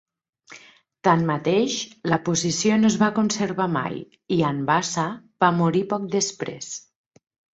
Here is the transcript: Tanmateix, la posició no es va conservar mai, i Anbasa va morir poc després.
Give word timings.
Tanmateix, 1.07 1.73
la 2.13 2.17
posició 2.29 2.79
no 2.79 2.89
es 2.89 2.95
va 3.03 3.09
conservar 3.19 3.67
mai, 3.75 4.01
i 4.39 4.41
Anbasa 4.49 5.05
va 5.45 5.53
morir 5.61 5.85
poc 5.95 6.11
després. 6.19 6.73